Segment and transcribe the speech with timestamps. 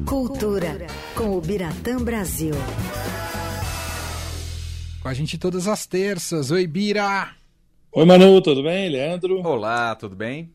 [0.00, 2.54] Cultura, com o Biratã Brasil.
[5.02, 6.50] Com a gente todas as terças.
[6.50, 7.28] Oi, Bira!
[7.92, 8.88] Oi, Manu, tudo bem?
[8.88, 9.42] Leandro?
[9.46, 10.50] Olá, tudo bem?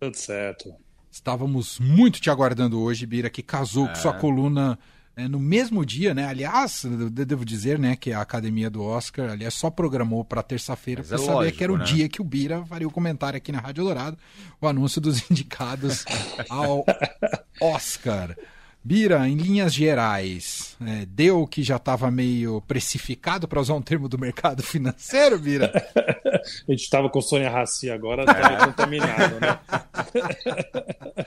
[0.00, 0.74] Tudo certo.
[1.10, 3.88] Estávamos muito te aguardando hoje, Bira, que casou é.
[3.90, 4.78] com sua coluna
[5.14, 6.26] é, no mesmo dia, né?
[6.26, 11.04] Aliás, eu devo dizer, né, que a academia do Oscar, aliás, só programou para terça-feira
[11.04, 11.84] para é saber lógico, que era o né?
[11.84, 14.16] dia que o Bira faria o comentário aqui na Rádio Dourado,
[14.58, 16.06] o anúncio dos indicados
[16.48, 16.86] ao
[17.60, 18.34] Oscar.
[18.82, 24.08] Bira, em linhas gerais, é, deu que já estava meio precificado, para usar um termo
[24.08, 25.70] do mercado financeiro, Bira?
[25.94, 29.58] a gente estava com Sônia Raci agora, tá contaminado, né?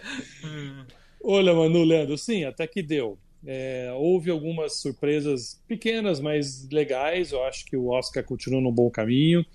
[1.23, 3.17] Olha, Manu, Leandro, sim, até que deu.
[3.45, 7.31] É, houve algumas surpresas pequenas, mas legais.
[7.31, 9.45] Eu acho que o Oscar continua no bom caminho.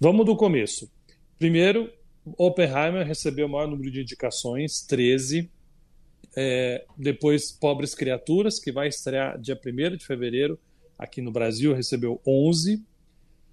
[0.00, 0.90] Vamos do começo.
[1.38, 1.90] Primeiro,
[2.38, 5.50] Oppenheimer recebeu o maior número de indicações, 13.
[6.36, 10.58] É, depois, Pobres Criaturas, que vai estrear dia 1 de fevereiro
[10.98, 12.82] aqui no Brasil, recebeu 11.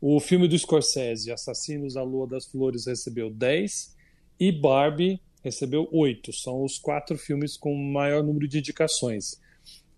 [0.01, 3.95] O filme do Scorsese, Assassinos da Lua das Flores, recebeu 10.
[4.39, 6.31] E Barbie recebeu 8.
[6.31, 9.39] São os quatro filmes com maior número de indicações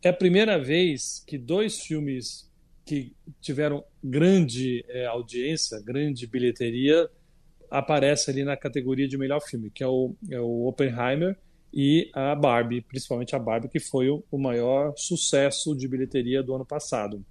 [0.04, 2.50] é a primeira vez que dois filmes
[2.86, 7.08] que tiveram grande é, audiência, grande bilheteria,
[7.70, 11.38] aparecem ali na categoria de melhor filme, que é o, é o Oppenheimer
[11.74, 16.54] e a Barbie, principalmente a Barbie, que foi o, o maior sucesso de bilheteria do
[16.54, 17.24] ano passado.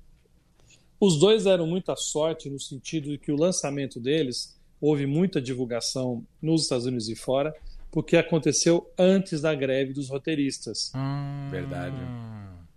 [0.99, 6.25] Os dois deram muita sorte no sentido de que o lançamento deles houve muita divulgação
[6.41, 7.55] nos Estados Unidos e fora,
[7.91, 10.93] porque aconteceu antes da greve dos roteiristas.
[10.95, 11.97] Hum, verdade.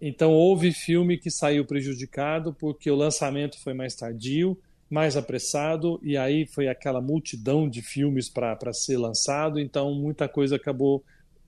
[0.02, 4.58] Então houve filme que saiu prejudicado porque o lançamento foi mais tardio,
[4.90, 10.56] mais apressado, e aí foi aquela multidão de filmes para ser lançado, então muita coisa
[10.56, 11.04] acabou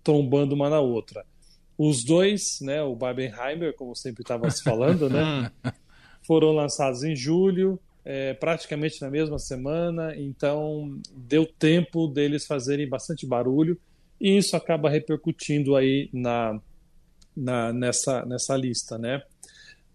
[0.05, 1.25] trombando uma na outra.
[1.77, 5.51] Os dois, né, o Barbenheimer, como sempre estava se falando, né,
[6.25, 13.25] foram lançados em julho, é, praticamente na mesma semana, então deu tempo deles fazerem bastante
[13.25, 13.77] barulho,
[14.21, 16.61] e isso acaba repercutindo aí na,
[17.35, 19.21] na, nessa, nessa lista, né?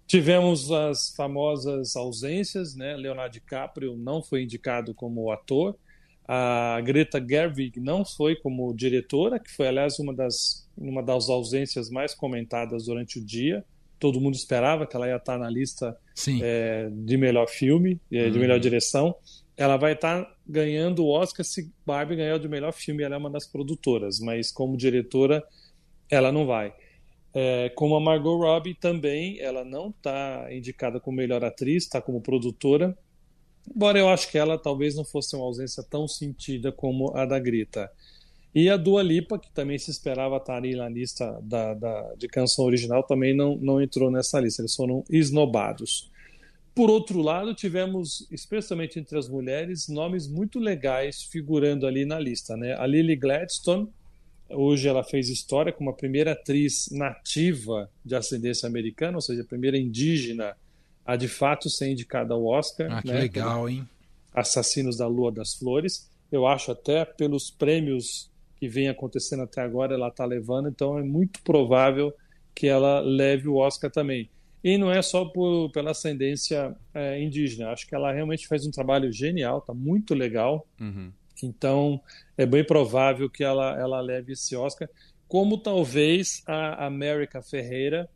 [0.06, 2.96] Tivemos as famosas ausências, né?
[2.96, 5.76] Leonardo DiCaprio não foi indicado como ator,
[6.32, 11.90] a Greta Gerwig não foi como diretora, que foi, aliás, uma das, uma das ausências
[11.90, 13.64] mais comentadas durante o dia.
[13.98, 15.98] Todo mundo esperava que ela ia estar na lista
[16.40, 18.38] é, de melhor filme, de uhum.
[18.38, 19.12] melhor direção.
[19.56, 23.02] Ela vai estar ganhando o Oscar se Barbie ganhar de melhor filme.
[23.02, 25.42] Ela é uma das produtoras, mas como diretora,
[26.08, 26.72] ela não vai.
[27.34, 32.20] É, como a Margot Robbie também, ela não está indicada como melhor atriz, está como
[32.20, 32.96] produtora.
[33.68, 37.38] Embora eu acho que ela talvez não fosse uma ausência tão sentida como a da
[37.38, 37.90] Greta.
[38.54, 42.26] E a Dua Lipa, que também se esperava estar ali na lista da, da, de
[42.26, 46.10] canção original, também não, não entrou nessa lista, eles foram esnobados.
[46.74, 52.56] Por outro lado, tivemos, especialmente entre as mulheres, nomes muito legais figurando ali na lista.
[52.56, 52.74] Né?
[52.74, 53.88] A Lily Gladstone,
[54.52, 59.46] Hoje ela fez história como a primeira atriz nativa de ascendência americana, ou seja, a
[59.46, 60.56] primeira indígena
[61.10, 62.86] a de fato ser indicada ao Oscar.
[62.88, 63.88] Ah, que né, legal, hein?
[64.32, 66.08] Assassinos da Lua das Flores.
[66.30, 71.02] Eu acho até pelos prêmios que vem acontecendo até agora, ela está levando, então é
[71.02, 72.14] muito provável
[72.54, 74.30] que ela leve o Oscar também.
[74.62, 78.70] E não é só por, pela ascendência é, indígena, acho que ela realmente faz um
[78.70, 80.64] trabalho genial, está muito legal.
[80.78, 81.10] Uhum.
[81.42, 82.00] Então,
[82.38, 84.88] é bem provável que ela, ela leve esse Oscar,
[85.26, 88.08] como talvez a América Ferreira,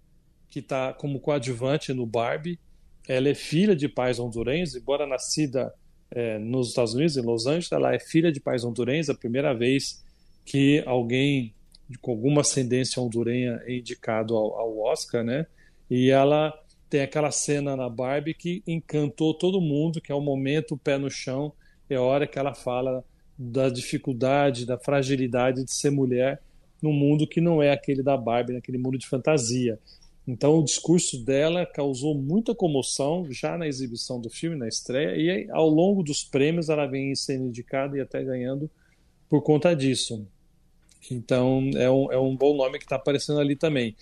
[0.48, 2.60] que está como coadjuvante no Barbie.
[3.08, 5.72] Ela é filha de pais hondurenhos, embora nascida
[6.10, 9.52] é, nos Estados Unidos, em Los Angeles, ela é filha de pais hondurenhos, a primeira
[9.52, 10.02] vez
[10.44, 11.54] que alguém
[12.00, 15.46] com alguma ascendência hondurenha é indicado ao, ao Oscar, né?
[15.90, 16.52] E ela
[16.88, 21.10] tem aquela cena na Barbie que encantou todo mundo, que é o momento pé no
[21.10, 21.52] chão,
[21.90, 23.04] é a hora que ela fala
[23.36, 26.40] da dificuldade, da fragilidade de ser mulher
[26.80, 29.78] num mundo que não é aquele da Barbie, naquele mundo de fantasia.
[30.26, 35.50] Então, o discurso dela causou muita comoção já na exibição do filme, na estreia, e
[35.50, 38.70] ao longo dos prêmios ela vem sendo indicada e até ganhando
[39.28, 40.26] por conta disso.
[41.10, 43.94] Então, é um, é um bom nome que está aparecendo ali também.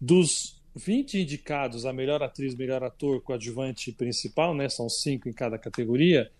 [0.00, 5.58] Dos 20 indicados a melhor atriz, melhor ator, coadjuvante principal, né, são cinco em cada
[5.58, 6.30] categoria,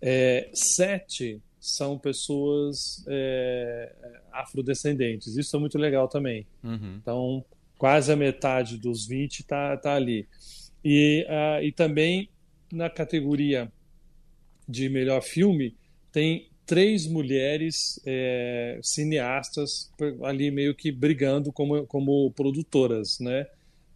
[0.00, 3.92] é, sete são pessoas é,
[4.32, 5.36] afrodescendentes.
[5.36, 6.46] Isso é muito legal também.
[6.64, 6.96] Uhum.
[7.02, 7.44] Então,
[7.80, 10.28] quase a metade dos 20 está tá ali.
[10.84, 12.28] E, uh, e também
[12.70, 13.72] na categoria
[14.68, 15.74] de melhor filme,
[16.12, 19.90] tem três mulheres é, cineastas
[20.22, 23.46] ali meio que brigando como, como produtoras, né?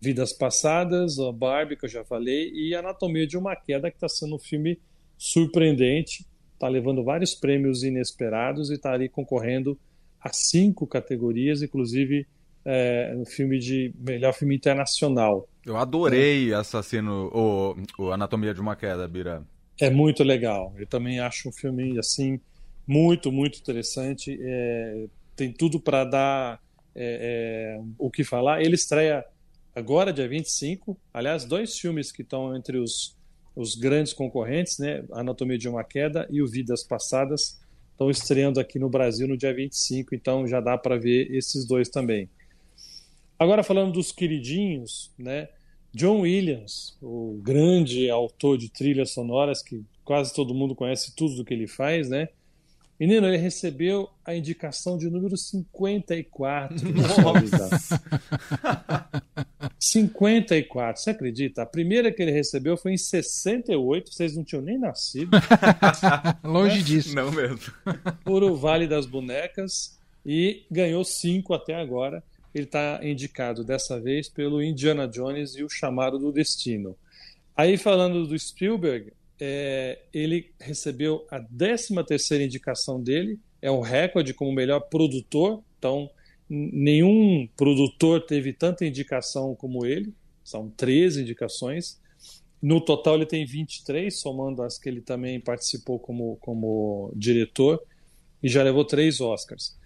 [0.01, 4.09] Vidas Passadas, a Barbie, que eu já falei, e Anatomia de uma Queda, que está
[4.09, 4.81] sendo um filme
[5.19, 9.79] surpreendente, está levando vários prêmios inesperados e está ali concorrendo
[10.19, 12.27] a cinco categorias, inclusive
[12.65, 15.49] é, no filme de melhor filme internacional.
[15.65, 16.55] Eu adorei é.
[16.55, 19.43] Assassino, o, o Anatomia de uma Queda, Bira.
[19.81, 20.73] É muito legal.
[20.77, 22.41] Eu também acho um filme assim
[22.87, 24.39] muito, muito interessante.
[24.41, 26.61] É, tem tudo para dar
[26.95, 28.63] é, é, o que falar.
[28.63, 29.25] Ele estreia
[29.75, 30.97] agora, dia 25.
[31.13, 33.17] Aliás, dois filmes que estão entre os,
[33.57, 35.05] os grandes concorrentes, né?
[35.13, 37.61] Anatomia de uma Queda e o Vidas Passadas,
[37.93, 40.15] estão estreando aqui no Brasil no dia 25.
[40.15, 42.29] Então já dá para ver esses dois também.
[43.39, 45.49] Agora falando dos queridinhos, né?
[45.93, 51.45] John Williams, o grande autor de trilhas sonoras que quase todo mundo conhece tudo do
[51.45, 52.29] que ele faz, né?
[52.99, 56.77] Menino, ele recebeu a indicação de número 54.
[56.95, 58.03] Nossa!
[59.79, 61.63] 54, você acredita?
[61.63, 65.37] A primeira que ele recebeu foi em 68, vocês não tinham nem nascido.
[66.43, 67.15] Longe disso.
[67.15, 67.73] Não mesmo.
[68.25, 72.23] Por o Vale das Bonecas e ganhou cinco até agora
[72.55, 76.97] ele está indicado dessa vez pelo Indiana Jones e o Chamado do Destino.
[77.57, 84.33] Aí falando do Spielberg, é, ele recebeu a 13 terceira indicação dele, é o recorde
[84.33, 86.09] como melhor produtor, então
[86.49, 90.15] nenhum produtor teve tanta indicação como ele,
[90.45, 91.99] são 13 indicações.
[92.63, 97.83] No total ele tem 23, somando as que ele também participou como, como diretor,
[98.43, 99.77] e já levou três Oscars.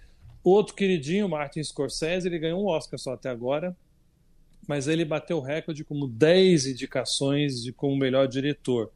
[0.42, 3.76] Outro queridinho, Martin Scorsese, ele ganhou um Oscar só até agora,
[4.66, 8.92] mas ele bateu o recorde como 10 indicações de como melhor diretor.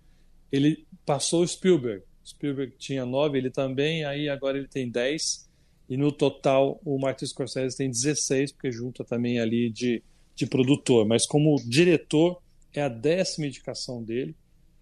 [0.51, 2.03] Ele passou o Spielberg.
[2.25, 5.49] Spielberg tinha 9, ele também, aí agora ele tem 10.
[5.89, 10.03] E no total o Martin Scorsese tem 16, porque junta também ali de,
[10.35, 11.07] de produtor.
[11.07, 12.41] Mas como diretor,
[12.73, 14.35] é a décima indicação dele.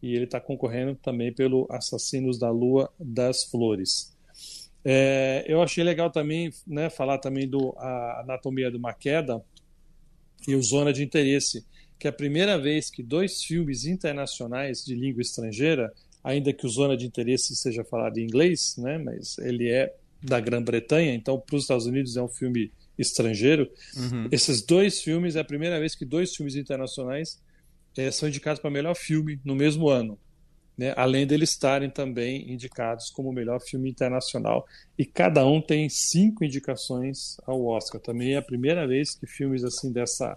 [0.03, 4.17] E ele está concorrendo também pelo Assassinos da Lua das Flores.
[4.85, 9.43] É, eu achei legal também né, falar também do a Anatomia de uma Queda
[10.49, 11.65] e o Zona de Interesse,
[11.99, 15.93] que é a primeira vez que dois filmes internacionais de língua estrangeira,
[16.25, 20.41] ainda que o Zona de Interesse seja falado em inglês, né, mas ele é da
[20.41, 23.71] Grã-Bretanha, então para os Estados Unidos é um filme estrangeiro.
[23.97, 24.29] Uhum.
[24.31, 27.41] Esses dois filmes é a primeira vez que dois filmes internacionais
[27.97, 30.19] é, são indicados para melhor filme no mesmo ano
[30.76, 34.67] né, além deles estarem também indicados como melhor filme internacional.
[34.99, 38.00] E cada um tem cinco indicações ao Oscar.
[38.00, 40.37] Também é a primeira vez que filmes assim dessa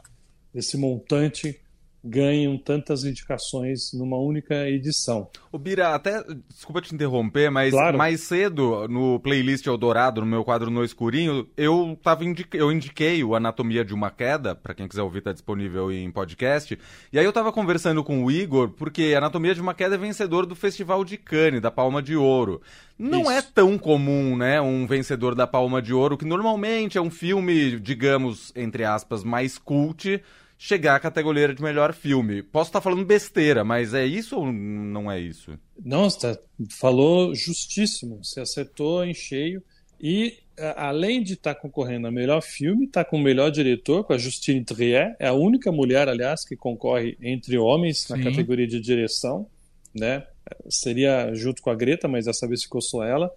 [0.54, 1.60] desse montante
[2.04, 5.30] ganham tantas indicações numa única edição.
[5.52, 7.98] O Bira, até desculpa te interromper, mas claro.
[7.98, 12.58] mais cedo no playlist Eldorado, no meu quadro No Escurinho, eu tava indique...
[12.58, 16.78] eu indiquei o Anatomia de uma Queda, para quem quiser ouvir tá disponível em podcast.
[17.12, 20.46] E aí eu tava conversando com o Igor, porque Anatomia de uma Queda é vencedor
[20.46, 22.62] do Festival de Cannes, da Palma de Ouro.
[23.00, 23.32] Não Isso.
[23.32, 27.80] é tão comum, né, um vencedor da Palma de Ouro, que normalmente é um filme,
[27.80, 30.22] digamos, entre aspas, mais cult,
[30.58, 32.42] chegar à categoria de melhor filme.
[32.42, 35.58] Posso estar falando besteira, mas é isso ou não é isso?
[35.84, 36.40] Não, você
[36.70, 38.24] falou justíssimo.
[38.24, 39.62] Você acertou em cheio.
[40.00, 40.38] E
[40.76, 44.64] além de estar concorrendo a melhor filme, está com o melhor diretor, com a Justine
[44.64, 45.16] Trier.
[45.20, 48.14] É a única mulher, aliás, que concorre entre homens Sim.
[48.14, 49.48] na categoria de direção.
[49.94, 50.26] Né?
[50.70, 53.32] Seria junto com a Greta, mas dessa vez ficou só ela.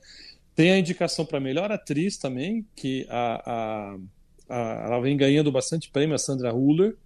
[0.55, 3.97] Tem a indicação para melhor atriz também, que a, a,
[4.49, 6.97] a, ela vem ganhando bastante prêmio, a Sandra Huller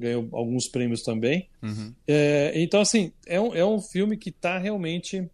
[0.00, 1.48] ganhou alguns prêmios também.
[1.62, 1.94] Uhum.
[2.08, 5.30] É, então, assim, é um, é um filme que está realmente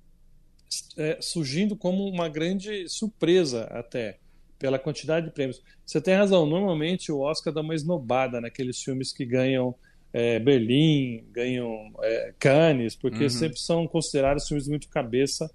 [0.98, 4.18] é, surgindo como uma grande surpresa até,
[4.58, 5.62] pela quantidade de prêmios.
[5.84, 9.74] Você tem razão, normalmente o Oscar dá uma esnobada naqueles filmes que ganham
[10.12, 13.30] é, Berlim, ganham é, Cannes, porque uhum.
[13.30, 15.48] sempre são considerados filmes muito cabeça.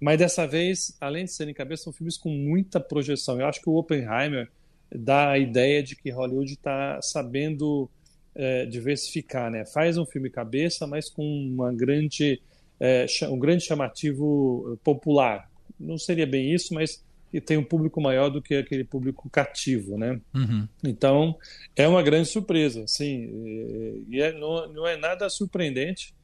[0.00, 3.40] Mas dessa vez, além de serem cabeça, são filmes com muita projeção.
[3.40, 4.48] Eu acho que o Oppenheimer
[4.90, 7.90] dá a ideia de que Hollywood está sabendo
[8.38, 9.66] é, diversificar, né?
[9.66, 12.40] Faz um filme cabeça, mas com uma grande,
[12.78, 15.50] é, um grande chamativo popular.
[15.78, 17.04] Não seria bem isso, mas
[17.44, 20.20] tem um público maior do que aquele público cativo, né?
[20.32, 20.68] Uhum.
[20.84, 21.36] Então
[21.74, 24.04] é uma grande surpresa, sim.
[24.08, 26.14] E é, não, não é nada surpreendente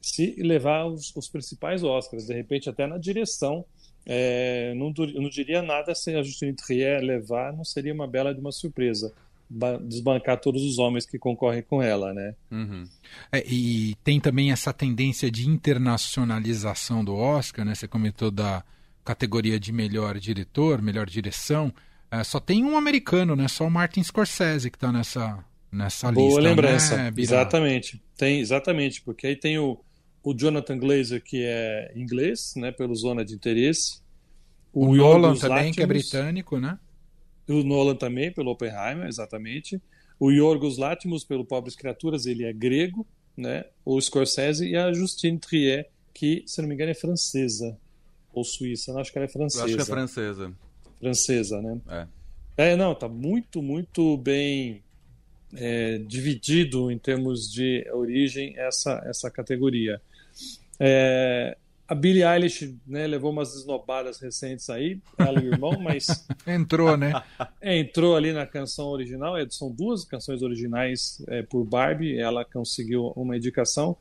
[0.00, 3.64] se levar os, os principais Oscars, de repente até na direção.
[4.04, 8.40] É, não, não diria nada se a Justine Trier levar, não seria uma bela de
[8.40, 9.12] uma surpresa
[9.86, 12.34] desbancar todos os homens que concorrem com ela, né?
[12.50, 12.84] Uhum.
[13.30, 17.74] É, e tem também essa tendência de internacionalização do Oscar, né?
[17.74, 18.64] Você comentou da,
[19.04, 21.72] categoria de melhor diretor, melhor direção,
[22.10, 23.48] é, só tem um americano, né?
[23.48, 26.40] Só o Martin Scorsese que está nessa, nessa Boa lista.
[26.40, 26.96] Boa lembrança.
[26.96, 28.02] Né, exatamente.
[28.16, 29.80] Tem, exatamente, porque aí tem o,
[30.22, 32.70] o Jonathan Glazer, que é inglês, né?
[32.70, 34.00] Pelo Zona de Interesse.
[34.72, 36.78] O, o Nolan também, que é britânico, né?
[37.52, 39.80] O Nolan também, pelo Oppenheimer, exatamente.
[40.18, 43.06] O Yorgos Lanthimos, pelo Pobres Criaturas, ele é grego,
[43.36, 43.64] né?
[43.84, 47.76] O Scorsese e a Justine Trier, que, se não me engano, é francesa
[48.32, 48.92] ou suíça.
[48.92, 49.62] Não, acho que ela é francesa.
[49.62, 50.52] Eu acho que é francesa.
[51.00, 51.80] Francesa, né?
[51.88, 52.06] É.
[52.56, 54.82] É, não, tá muito, muito bem
[55.54, 60.00] é, dividido em termos de origem essa, essa categoria.
[60.78, 61.56] É,
[61.92, 66.26] a Billie Eilish né, levou umas esnobadas recentes aí, ela e o irmão, mas.
[66.46, 67.12] entrou, né?
[67.60, 69.36] É, entrou ali na canção original.
[69.36, 73.94] É, são duas canções originais é, por Barbie, ela conseguiu uma indicação.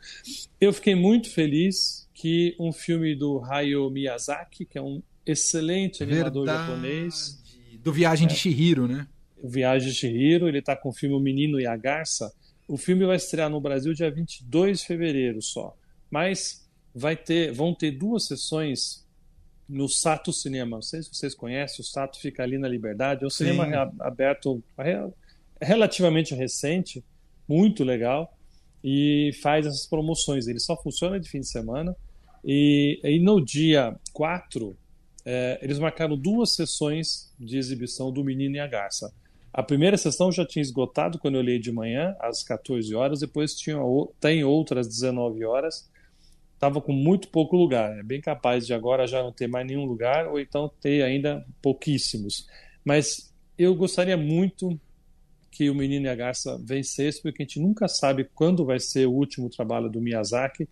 [0.60, 6.46] Eu fiquei muito feliz que um filme do Hayao Miyazaki, que é um excelente animador
[6.46, 6.70] Verdade.
[6.70, 7.44] japonês.
[7.84, 9.06] Do Viagem de Shihiro, né?
[9.44, 12.32] Viagem de Shihiro, ele está com o filme O Menino e a Garça.
[12.70, 15.76] O filme vai estrear no Brasil dia 22 de fevereiro só.
[16.10, 16.61] Mas
[16.94, 19.06] vai ter, vão ter duas sessões
[19.68, 20.78] no Sato Cinema.
[20.78, 23.24] Não sei se vocês conhecem, o Sato fica ali na Liberdade.
[23.24, 23.46] É um Sim.
[23.46, 24.62] cinema aberto
[25.62, 27.04] relativamente recente,
[27.48, 28.38] muito legal,
[28.84, 30.48] e faz essas promoções.
[30.48, 31.96] Ele só funciona de fim de semana.
[32.44, 34.76] E, e no dia 4,
[35.24, 39.14] é, eles marcaram duas sessões de exibição do Menino e a Garça.
[39.54, 43.54] A primeira sessão já tinha esgotado quando eu olhei de manhã, às 14 horas, depois
[43.54, 43.78] tinha,
[44.20, 45.91] tem outras 19 horas
[46.62, 47.98] estava com muito pouco lugar.
[47.98, 51.44] É bem capaz de agora já não ter mais nenhum lugar, ou então ter ainda
[51.60, 52.48] pouquíssimos.
[52.86, 54.80] Mas eu gostaria muito
[55.50, 59.08] que o Menino e a Garça vencesse, porque a gente nunca sabe quando vai ser
[59.08, 60.70] o último trabalho do Miyazaki.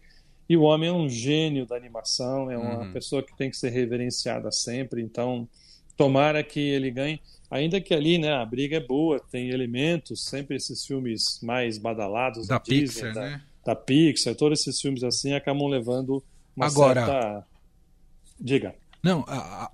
[0.47, 2.93] E o homem é um gênio da animação, é uma uhum.
[2.93, 5.01] pessoa que tem que ser reverenciada sempre.
[5.01, 5.49] Então,
[5.97, 7.19] tomara que ele ganhe.
[7.49, 12.47] Ainda que ali, né, a briga é boa, tem elementos, sempre esses filmes mais badalados
[12.47, 13.41] da, da Disney, Pixar, da, né?
[13.69, 16.23] Da Pixar, todos esses filmes assim acabam levando
[16.55, 17.47] uma agora, certa.
[18.39, 18.75] Diga.
[19.01, 19.23] Não,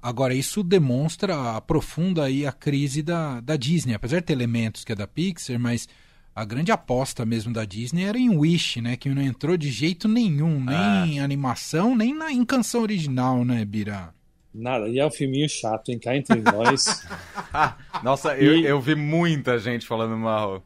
[0.02, 4.92] agora isso demonstra, aprofunda aí a crise da, da Disney, apesar de ter elementos que
[4.92, 5.88] é da Pixar, mas
[6.36, 8.98] a grande aposta mesmo da Disney era em Wish, né?
[8.98, 11.08] Que não entrou de jeito nenhum, nem ah.
[11.08, 14.14] em animação, nem na, em canção original, né, Bira?
[14.54, 16.00] Nada, e é um filminho chato, hein?
[16.00, 17.08] Cá entre nós.
[18.04, 18.46] Nossa, e...
[18.46, 20.64] eu, eu vi muita gente falando mal.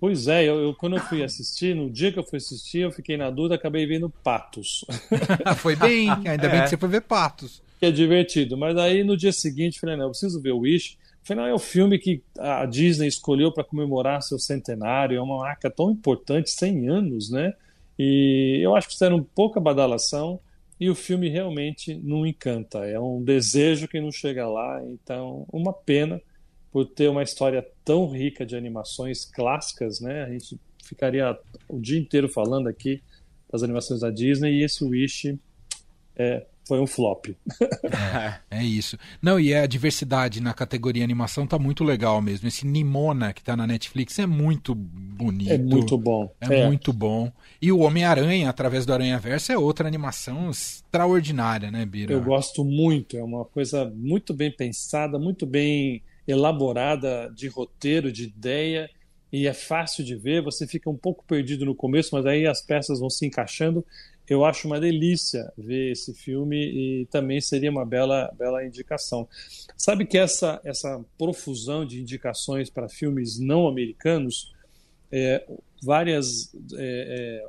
[0.00, 2.92] Pois é, eu, eu, quando eu fui assistir, no dia que eu fui assistir, eu
[2.92, 4.84] fiquei na dúvida, acabei vendo Patos.
[5.58, 6.48] foi bem, ainda é.
[6.48, 7.60] bem que você foi ver Patos.
[7.80, 10.96] Que é divertido, mas aí no dia seguinte, falei, não, eu preciso ver o Wish.
[11.22, 15.68] Afinal, é o filme que a Disney escolheu para comemorar seu centenário, é uma marca
[15.68, 17.52] tão importante, 100 anos, né?
[17.98, 20.38] E eu acho que fizeram pouca badalação
[20.78, 22.78] e o filme realmente não encanta.
[22.86, 26.20] É um desejo que não chega lá, então, uma pena
[26.72, 30.24] por ter uma história tão rica de animações clássicas, né?
[30.24, 33.02] A gente ficaria o dia inteiro falando aqui
[33.50, 35.38] das animações da Disney e esse Wish
[36.16, 37.28] é, foi um flop.
[37.30, 38.98] é, é, isso.
[39.22, 42.46] Não, e a diversidade na categoria animação tá muito legal mesmo.
[42.46, 45.50] Esse Nimona que tá na Netflix é muito bonito.
[45.50, 46.30] É muito bom.
[46.40, 46.66] É, é.
[46.66, 47.32] muito bom.
[47.60, 52.12] E o Homem-Aranha, através do Aranha Verso, é outra animação extraordinária, né, Bira?
[52.12, 53.16] Eu gosto muito.
[53.16, 58.90] É uma coisa muito bem pensada, muito bem elaborada de roteiro, de ideia,
[59.32, 60.42] e é fácil de ver.
[60.42, 63.84] Você fica um pouco perdido no começo, mas aí as peças vão se encaixando.
[64.28, 69.26] Eu acho uma delícia ver esse filme e também seria uma bela, bela indicação.
[69.74, 74.52] Sabe que essa, essa profusão de indicações para filmes não americanos,
[75.10, 75.46] é,
[75.82, 77.48] várias é, é,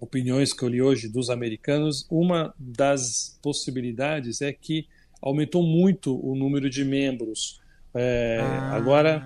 [0.00, 4.86] opiniões que eu li hoje dos americanos, uma das possibilidades é que
[5.20, 7.60] aumentou muito o número de membros
[7.98, 8.76] é, ah.
[8.76, 9.22] Agora,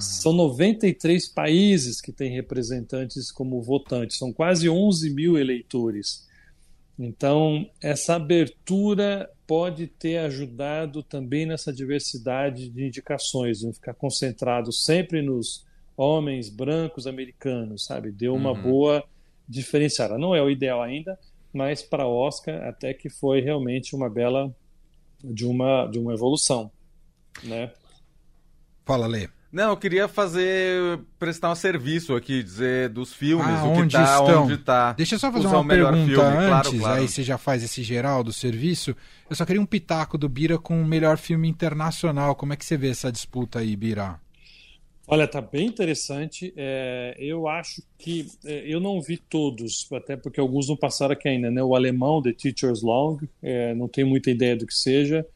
[0.00, 6.26] são 93 países que têm representantes como votantes, são quase 11 mil eleitores.
[6.98, 15.22] Então, essa abertura pode ter ajudado também nessa diversidade de indicações, não ficar concentrado sempre
[15.22, 15.64] nos
[15.96, 18.10] homens brancos americanos, sabe?
[18.10, 18.62] Deu uma uhum.
[18.62, 19.04] boa
[19.48, 20.18] diferenciada.
[20.18, 21.18] Não é o ideal ainda,
[21.52, 24.54] mas para Oscar até que foi realmente uma bela
[25.22, 26.70] de uma de uma evolução,
[27.44, 27.70] né?
[28.86, 29.28] Fala, Lê.
[29.50, 33.92] Não, eu queria fazer, prestar um serviço aqui, dizer dos filmes, ah, o que onde
[33.96, 34.44] tá, estão?
[34.44, 34.92] onde tá.
[34.92, 36.14] Deixa eu só fazer uma pergunta filme.
[36.14, 37.00] antes, claro, claro.
[37.00, 38.94] aí você já faz esse geral do serviço.
[39.28, 42.36] Eu só queria um pitaco do Bira com o melhor filme internacional.
[42.36, 44.20] Como é que você vê essa disputa aí, Bira?
[45.08, 46.52] Olha, tá bem interessante.
[46.56, 51.28] É, eu acho que é, eu não vi todos, até porque alguns não passaram aqui
[51.28, 51.62] ainda, né?
[51.62, 55.26] O alemão, The Teacher's Long, é, não tenho muita ideia do que seja.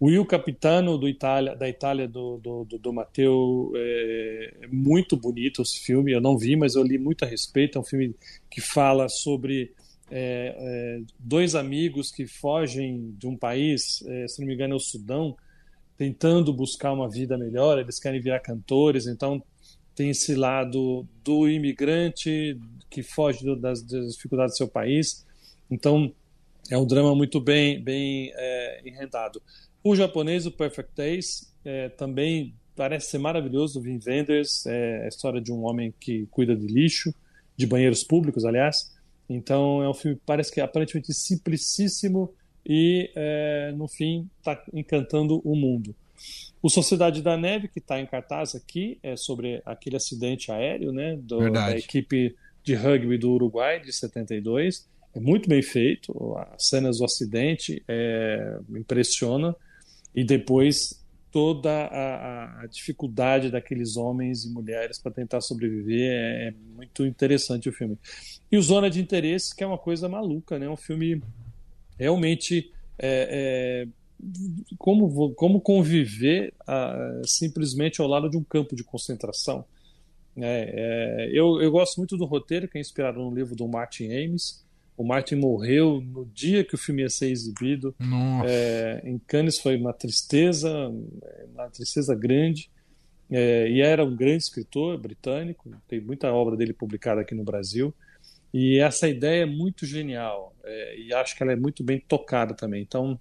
[0.00, 5.14] O Will Capitano do Itália, da Itália do, do, do, do Matteo é, é muito
[5.14, 6.10] bonito esse filme.
[6.10, 7.76] Eu não vi, mas eu li muito a respeito.
[7.76, 8.14] É um filme
[8.50, 9.74] que fala sobre
[10.10, 14.76] é, é, dois amigos que fogem de um país, é, se não me engano é
[14.76, 15.36] o Sudão,
[15.98, 19.42] tentando buscar uma vida melhor, eles querem virar cantores, então
[19.94, 25.26] tem esse lado do imigrante que foge das, das dificuldades do seu país.
[25.70, 26.10] Então
[26.70, 29.42] é um drama muito bem, bem é, enredado.
[29.82, 35.08] O japonês, o Perfect Days, é, também parece ser maravilhoso, do Wim Wenders, é a
[35.08, 37.14] história de um homem que cuida de lixo,
[37.56, 38.92] de banheiros públicos, aliás.
[39.28, 42.32] Então é um filme parece que é aparentemente simplicíssimo,
[42.64, 45.94] e, é, no fim, está encantando o mundo.
[46.62, 51.16] O Sociedade da Neve, que está em cartaz aqui, é sobre aquele acidente aéreo né,
[51.22, 54.86] do, da equipe de rugby do Uruguai, de 72.
[55.14, 59.56] É muito bem feito, as cenas do acidente é, impressiona,
[60.14, 61.00] e depois
[61.30, 67.68] toda a, a, dificuldade daqueles homens e mulheres para tentar sobreviver é, é, muito interessante
[67.68, 67.96] o filme.
[68.50, 70.68] E o Zona de Interesse, que é uma coisa maluca, né?
[70.68, 71.22] Um filme
[71.96, 73.88] realmente é, é,
[74.76, 76.52] como, como conviver
[77.24, 79.64] simplesmente ao lado de um campo de concentração.
[80.36, 84.06] É, é, eu, eu gosto muito do roteiro, que é inspirado no livro do Martin
[84.06, 84.64] Amis.
[85.00, 87.94] O Martin morreu no dia que o filme ia ser exibido.
[88.46, 90.70] É, em Cannes foi uma tristeza,
[91.54, 92.70] uma tristeza grande.
[93.30, 97.94] É, e era um grande escritor britânico, tem muita obra dele publicada aqui no Brasil.
[98.52, 102.52] E essa ideia é muito genial é, e acho que ela é muito bem tocada
[102.52, 102.82] também.
[102.82, 103.18] Então,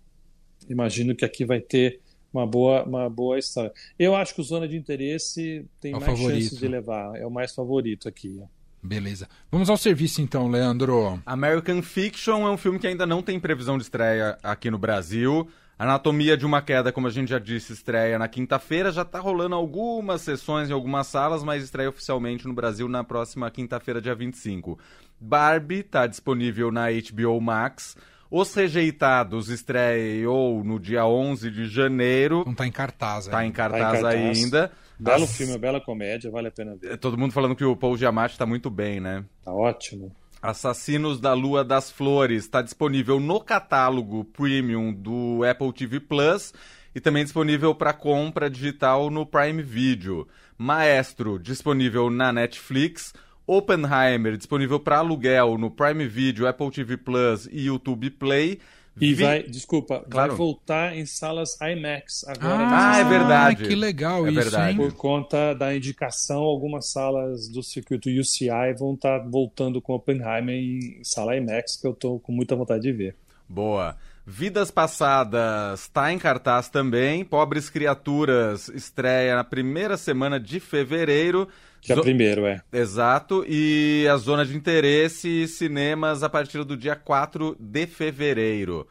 [0.68, 2.02] imagino que aqui vai ter
[2.34, 3.72] uma boa, uma boa história.
[3.98, 6.42] Eu acho que o Zona de Interesse tem é mais favorito.
[6.42, 8.44] chances de levar, é o mais favorito aqui.
[8.82, 9.28] Beleza.
[9.52, 11.22] Vamos ao serviço então, Leandro.
[11.26, 15.48] American Fiction é um filme que ainda não tem previsão de estreia aqui no Brasil.
[15.78, 18.92] Anatomia de uma Queda, como a gente já disse, estreia na quinta-feira.
[18.92, 23.50] Já está rolando algumas sessões em algumas salas, mas estreia oficialmente no Brasil na próxima
[23.50, 24.78] quinta-feira, dia 25.
[25.20, 27.96] Barbie está disponível na HBO Max.
[28.30, 32.44] Os Rejeitados estreou no dia 11 de janeiro.
[32.46, 34.72] Não está em cartaz Está em cartaz, tá em cartaz ainda.
[35.00, 35.38] Belo As...
[35.38, 36.98] filme, bela comédia, vale a pena ver.
[36.98, 39.24] Todo mundo falando que o Paul Giamatti está muito bem, né?
[39.44, 40.12] Tá ótimo.
[40.42, 46.54] Assassinos da Lua das Flores está disponível no catálogo premium do Apple TV Plus
[46.94, 50.28] e também disponível para compra digital no Prime Video.
[50.58, 53.14] Maestro disponível na Netflix.
[53.46, 58.60] Oppenheimer disponível para aluguel no Prime Video, Apple TV Plus e YouTube Play.
[59.00, 59.24] E Vi...
[59.24, 60.30] vai, desculpa, claro.
[60.30, 62.64] vai voltar em salas IMAX agora.
[62.64, 63.64] Ah, ah é verdade.
[63.68, 64.72] Que legal é isso, verdade.
[64.72, 64.78] Hein?
[64.78, 70.56] Por conta da indicação, algumas salas do circuito UCI vão estar tá voltando com Oppenheimer
[70.56, 73.16] em sala IMAX, que eu estou com muita vontade de ver.
[73.48, 73.98] Boa.
[74.32, 77.26] Vidas Passadas está em cartaz também.
[77.26, 81.48] Pobres Criaturas estreia na primeira semana de fevereiro.
[81.82, 82.04] Dia Zo...
[82.04, 82.62] primeiro, é.
[82.72, 83.44] Exato.
[83.48, 88.88] E a zona de interesse cinemas a partir do dia 4 de fevereiro.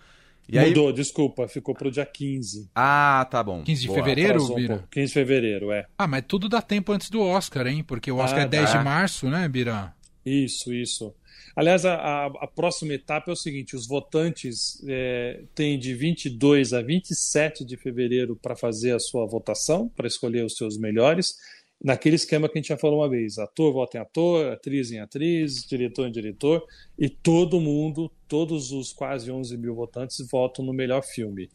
[0.49, 0.95] E Mudou, aí...
[0.95, 2.69] desculpa, ficou pro dia 15.
[2.75, 3.63] Ah, tá bom.
[3.63, 4.75] 15 de Boa, fevereiro, Bira?
[4.75, 5.87] Um 15 de fevereiro, é.
[5.97, 7.85] Ah, mas tudo dá tempo antes do Oscar, hein?
[7.85, 8.79] Porque o Oscar ah, é 10 tá.
[8.79, 9.95] de março, né, Bira?
[10.27, 11.15] Isso, isso.
[11.59, 16.73] Aliás, a, a, a próxima etapa é o seguinte: os votantes é, têm de 22
[16.73, 21.35] a 27 de fevereiro para fazer a sua votação, para escolher os seus melhores
[21.83, 25.01] naquele esquema que a gente já falou uma vez: ator vota em ator, atriz em
[25.01, 26.65] atriz, diretor em diretor,
[26.97, 31.51] e todo mundo, todos os quase 11 mil votantes votam no melhor filme.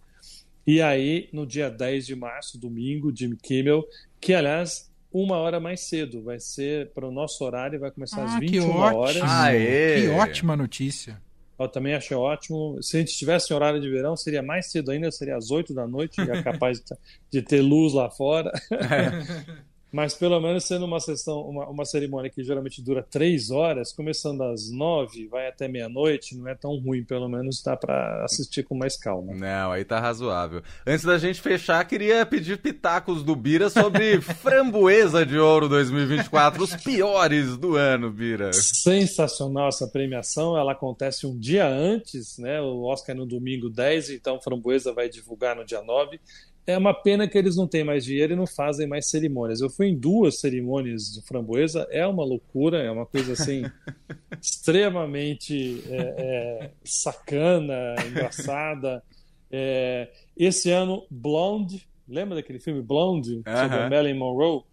[0.68, 3.86] E aí, no dia 10 de março, domingo, Jim Kimmel,
[4.20, 8.26] que aliás, uma hora mais cedo, vai ser para o nosso horário, vai começar ah,
[8.26, 9.22] às 21 horas.
[9.22, 10.02] Aê.
[10.02, 11.22] Que ótima notícia.
[11.60, 12.78] Eu também achei ótimo.
[12.82, 15.74] Se a gente estivesse em horário de verão, seria mais cedo ainda, seria às 8
[15.74, 16.82] da noite, e é capaz
[17.32, 18.52] de ter luz lá fora.
[18.72, 19.54] É.
[19.94, 24.42] Mas pelo menos sendo uma sessão, uma, uma cerimônia que geralmente dura três horas, começando
[24.42, 28.76] às nove, vai até meia-noite, não é tão ruim, pelo menos dá para assistir com
[28.76, 29.36] mais calma.
[29.36, 30.64] Não, aí tá razoável.
[30.86, 36.76] Antes da gente fechar, queria pedir pitacos do Bira sobre Framboesa de Ouro 2024, os
[36.76, 38.52] piores do ano, Bira.
[38.52, 42.60] Sensacional essa premiação, ela acontece um dia antes, né?
[42.60, 46.20] O Oscar é no domingo 10, então Framboesa vai divulgar no dia 9.
[46.66, 49.60] É uma pena que eles não têm mais dinheiro e não fazem mais cerimônias.
[49.60, 53.64] Eu fui em duas cerimônias de framboesa, é uma loucura, é uma coisa assim
[54.42, 59.04] extremamente é, é, sacana, engraçada.
[59.52, 64.64] É, esse ano, Blonde, lembra daquele filme Blonde sobre a Marilyn Monroe?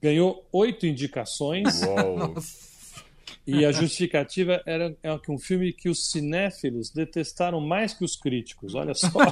[0.00, 1.82] Ganhou oito indicações.
[1.82, 2.34] Uou.
[3.46, 8.16] E a justificativa era, era que um filme que os cinéfilos detestaram mais que os
[8.16, 8.74] críticos.
[8.74, 9.08] Olha só.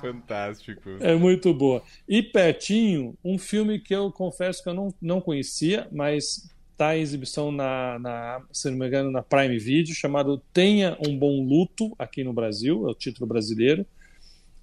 [0.00, 0.96] Fantástico.
[1.00, 1.82] É muito boa.
[2.08, 7.00] E pertinho, um filme que eu confesso que eu não, não conhecia, mas está em
[7.00, 11.94] exibição na, na, se não me engano, na Prime Video, chamado Tenha um Bom Luto,
[11.98, 13.84] aqui no Brasil, é o título brasileiro.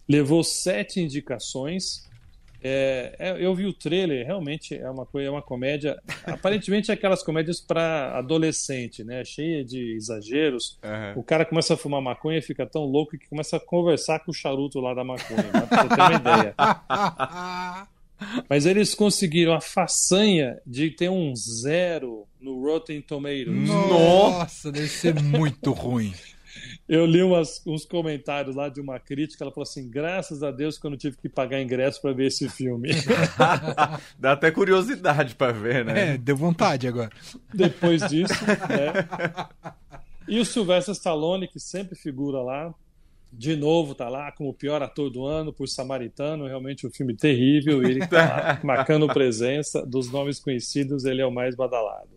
[0.07, 2.09] Levou sete indicações.
[2.63, 6.01] É, é, eu vi o trailer, realmente é uma coisa, é uma comédia.
[6.25, 9.25] Aparentemente é aquelas comédias para adolescente, né?
[9.25, 10.79] Cheia de exageros.
[10.83, 11.19] Uhum.
[11.19, 14.31] O cara começa a fumar maconha e fica tão louco que começa a conversar com
[14.31, 15.43] o charuto lá da maconha.
[15.43, 15.67] Né?
[15.67, 16.55] Pra você ter uma ideia.
[18.49, 23.67] Mas eles conseguiram a façanha de ter um zero no Rotten Tomatoes.
[23.67, 26.13] Nossa, deve ser muito ruim.
[26.87, 30.77] Eu li umas, uns comentários lá de uma crítica, ela falou assim: graças a Deus
[30.77, 32.89] que eu não tive que pagar ingresso para ver esse filme.
[34.19, 36.13] Dá até curiosidade para ver, né?
[36.13, 37.09] É, deu vontade agora.
[37.53, 39.73] Depois disso, né?
[40.27, 42.73] E o Sylvester Stallone, que sempre figura lá,
[43.31, 47.15] de novo tá lá como o pior ator do ano por Samaritano, realmente um filme
[47.15, 52.09] terrível, ele tá lá, marcando presença dos nomes conhecidos, ele é o mais badalado.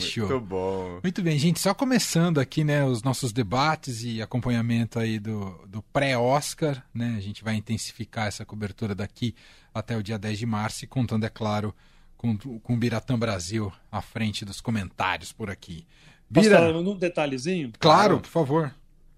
[0.00, 0.28] Fechou.
[0.28, 1.00] Muito bom.
[1.02, 1.60] Muito bem, gente.
[1.60, 7.14] Só começando aqui, né, os nossos debates e acompanhamento aí do, do pré-Oscar, né?
[7.16, 9.34] A gente vai intensificar essa cobertura daqui
[9.72, 11.74] até o dia 10 de março, e contando, é claro,
[12.16, 15.86] com, com o Biratã Brasil à frente dos comentários por aqui.
[16.30, 16.56] Bira...
[16.58, 17.72] Posso falar um detalhezinho?
[17.78, 18.74] Claro, por favor.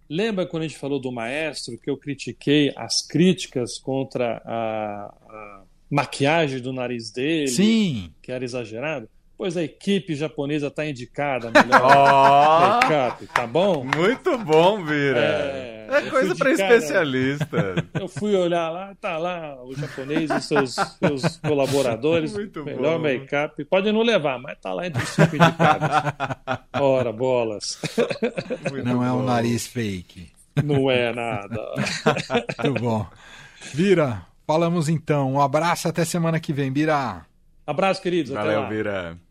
[0.08, 5.62] Lembra quando a gente falou do maestro que eu critiquei as críticas contra a, a
[5.90, 7.48] maquiagem do nariz dele?
[7.48, 8.12] Sim.
[8.22, 9.08] Que era exagerado?
[9.38, 13.85] Pois a equipe japonesa está indicada melhor oh, make-up, tá bom?
[13.85, 15.18] Muito bom, Vira.
[15.20, 17.75] É, é coisa para especialista.
[18.01, 22.33] Eu fui olhar lá, tá lá o japonês e seus, seus colaboradores.
[22.35, 23.62] Muito melhor make-up.
[23.66, 25.88] Pode não levar, mas tá lá entre os cinco indicados.
[26.72, 27.79] Ora, bolas.
[28.70, 29.05] Muito não bom.
[29.05, 30.31] é um nariz fake.
[30.64, 31.61] Não é nada.
[32.64, 33.07] Muito bom.
[33.75, 35.35] Vira, falamos então.
[35.35, 37.27] Um abraço até semana que vem, Bira.
[37.66, 38.33] Abraço, queridos.
[38.33, 38.68] Valeu, Até lá.
[38.68, 39.25] Vira.